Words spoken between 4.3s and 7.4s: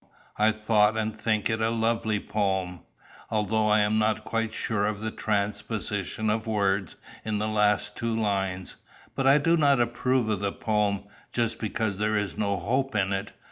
sure of the transposition of words in